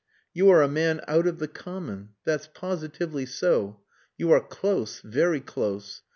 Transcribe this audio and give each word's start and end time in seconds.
You 0.33 0.49
are 0.49 0.63
a 0.63 0.67
man 0.67 1.01
out 1.07 1.27
of 1.27 1.37
the 1.37 1.47
common. 1.47 2.13
That's 2.25 2.47
positively 2.47 3.27
so. 3.27 3.81
You 4.17 4.31
are 4.31 4.39
close, 4.41 4.99
very 5.01 5.41
close. 5.41 6.01